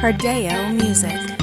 Hardeo 0.00 0.72
Music. 0.74 1.37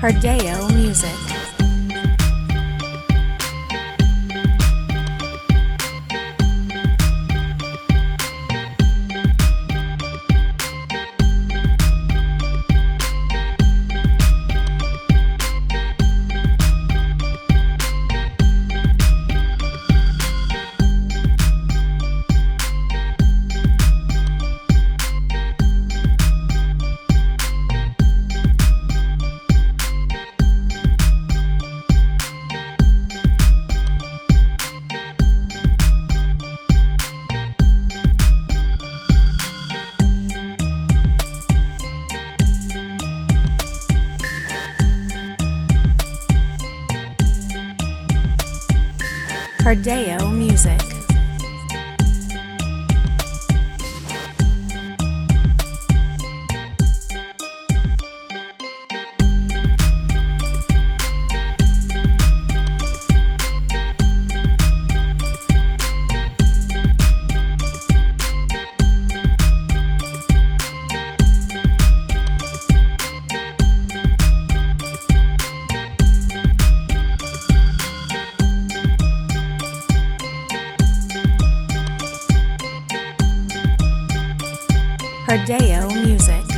Hardeo 0.00 0.68
Music. 0.74 1.27
Hardeo 49.68 50.30
Music. 50.30 50.97
Hardeo 85.28 85.90
Music. 85.90 86.57